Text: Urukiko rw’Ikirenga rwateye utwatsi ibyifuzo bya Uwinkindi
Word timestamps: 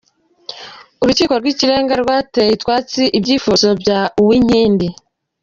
Urukiko 1.03 1.33
rw’Ikirenga 1.41 1.93
rwateye 2.01 2.51
utwatsi 2.57 3.01
ibyifuzo 3.17 3.67
bya 3.81 3.99
Uwinkindi 4.21 4.87